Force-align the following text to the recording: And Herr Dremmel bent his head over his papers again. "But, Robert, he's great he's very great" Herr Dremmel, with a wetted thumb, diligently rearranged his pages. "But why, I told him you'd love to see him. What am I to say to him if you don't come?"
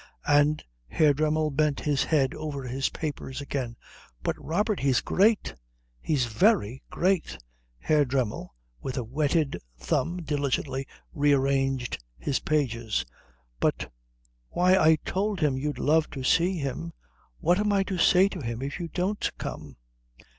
And 0.25 0.63
Herr 0.87 1.13
Dremmel 1.13 1.51
bent 1.51 1.81
his 1.81 2.05
head 2.05 2.33
over 2.33 2.63
his 2.63 2.89
papers 2.89 3.39
again. 3.39 3.75
"But, 4.23 4.35
Robert, 4.43 4.79
he's 4.79 4.99
great 4.99 5.53
he's 6.01 6.25
very 6.25 6.81
great" 6.89 7.37
Herr 7.77 8.03
Dremmel, 8.03 8.51
with 8.81 8.97
a 8.97 9.03
wetted 9.03 9.61
thumb, 9.77 10.23
diligently 10.23 10.87
rearranged 11.13 12.03
his 12.17 12.39
pages. 12.39 13.05
"But 13.59 13.91
why, 14.49 14.73
I 14.75 14.97
told 15.05 15.39
him 15.39 15.55
you'd 15.55 15.77
love 15.77 16.09
to 16.17 16.23
see 16.23 16.57
him. 16.57 16.93
What 17.37 17.59
am 17.59 17.71
I 17.71 17.83
to 17.83 17.99
say 17.99 18.27
to 18.29 18.41
him 18.41 18.63
if 18.63 18.79
you 18.79 18.87
don't 18.87 19.29
come?" 19.37 19.77